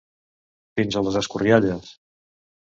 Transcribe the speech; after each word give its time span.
Fins 0.79 0.97
a 0.97 1.05
les 1.09 1.19
escorrialles. 1.23 1.95